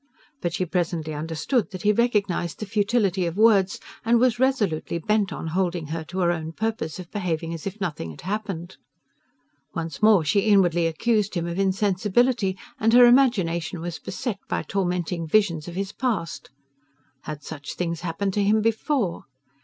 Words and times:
But 0.41 0.53
she 0.55 0.65
presently 0.65 1.13
understood 1.13 1.69
that 1.69 1.83
he 1.83 1.93
recognized 1.93 2.57
the 2.59 2.65
futility 2.65 3.27
of 3.27 3.37
words, 3.37 3.79
and 4.03 4.19
was 4.19 4.39
resolutely 4.39 4.97
bent 4.97 5.31
on 5.31 5.49
holding 5.49 5.89
her 5.93 6.03
to 6.05 6.17
her 6.21 6.31
own 6.31 6.53
purpose 6.53 6.97
of 6.97 7.11
behaving 7.11 7.53
as 7.53 7.67
if 7.67 7.79
nothing 7.79 8.09
had 8.09 8.21
happened. 8.21 8.77
Once 9.75 10.01
more 10.01 10.25
she 10.25 10.39
inwardly 10.39 10.87
accused 10.87 11.35
him 11.35 11.45
of 11.45 11.59
insensibility, 11.59 12.57
and 12.79 12.93
her 12.93 13.05
imagination 13.05 13.79
was 13.79 13.99
beset 13.99 14.39
by 14.49 14.63
tormenting 14.63 15.27
visions 15.27 15.67
of 15.67 15.75
his 15.75 15.91
past...Had 15.91 17.43
such 17.43 17.75
things 17.75 18.01
happened 18.01 18.33
to 18.33 18.43
him 18.43 18.59
before? 18.59 19.25